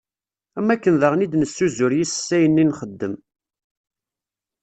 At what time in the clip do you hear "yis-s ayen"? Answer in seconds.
1.97-2.63